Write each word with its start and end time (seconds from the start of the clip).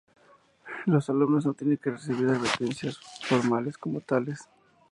Los 0.87 1.11
alumnos 1.11 1.45
no 1.45 1.53
tienen 1.53 1.77
que 1.77 1.91
recibir 1.91 2.27
"advertencias" 2.27 2.97
formales 3.27 3.77
como 3.77 4.01
tales. 4.01 4.49